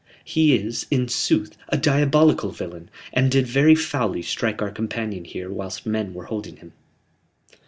[0.23, 5.51] "He is, in sooth, a diabolical villain, and did very foully strike our companion here
[5.51, 6.73] whilst men were holding him."